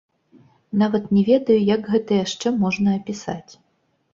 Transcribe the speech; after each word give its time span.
Нават 0.81 1.03
не 1.17 1.23
ведаю, 1.27 1.57
як 1.75 1.81
гэта 1.93 2.11
яшчэ 2.25 2.47
можна 2.65 2.99
апісаць! 3.03 3.51